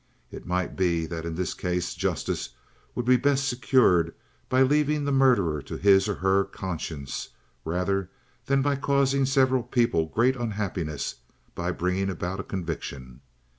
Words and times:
It 0.31 0.47
might 0.47 0.75
be 0.75 1.05
that 1.05 1.25
in 1.27 1.35
this 1.35 1.53
case 1.53 1.93
justice 1.93 2.49
would 2.95 3.05
be 3.05 3.17
best 3.17 3.47
secured 3.47 4.15
by 4.49 4.63
leaving 4.63 5.05
the 5.05 5.11
murderer 5.11 5.61
to 5.61 5.77
his, 5.77 6.09
or 6.09 6.15
her, 6.15 6.43
conscience 6.43 7.29
rather 7.63 8.09
than 8.47 8.63
by 8.63 8.77
causing 8.77 9.27
several 9.27 9.61
people 9.61 10.07
great 10.07 10.35
unhappiness 10.35 11.17
by 11.53 11.69
bringing 11.71 12.09
about 12.09 12.39
a 12.39 12.43
conviction. 12.43 13.21